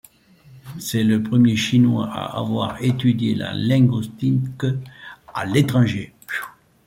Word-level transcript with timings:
C'est 0.79 1.03
le 1.03 1.21
premier 1.21 1.55
Chinois 1.55 2.09
à 2.11 2.39
avoir 2.39 2.81
étudié 2.83 3.35
la 3.35 3.53
linguistique 3.53 4.63
à 5.31 5.45
l'étranger. 5.45 6.15